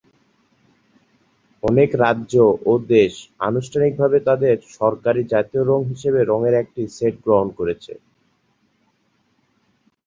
[1.63, 2.33] অনেক রাজ্য
[2.65, 3.13] ও দেশ
[3.47, 7.93] আনুষ্ঠানিকভাবে তাদের সরকারী "জাতীয় রঙ" হিসাবে রঙের একটি সেট গ্রহণ করেছে।